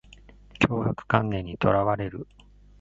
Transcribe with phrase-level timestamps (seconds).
[0.59, 2.27] 強迫観念にとらわれる